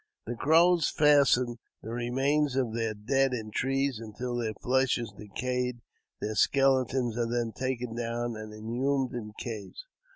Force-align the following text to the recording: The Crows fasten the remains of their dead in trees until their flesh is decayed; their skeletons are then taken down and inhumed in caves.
The 0.25 0.33
Crows 0.33 0.89
fasten 0.89 1.57
the 1.83 1.91
remains 1.91 2.55
of 2.55 2.73
their 2.73 2.95
dead 2.95 3.33
in 3.35 3.51
trees 3.51 3.99
until 3.99 4.35
their 4.35 4.55
flesh 4.55 4.97
is 4.97 5.13
decayed; 5.15 5.81
their 6.19 6.33
skeletons 6.33 7.15
are 7.19 7.29
then 7.29 7.51
taken 7.55 7.95
down 7.95 8.35
and 8.35 8.51
inhumed 8.51 9.13
in 9.13 9.33
caves. 9.37 9.85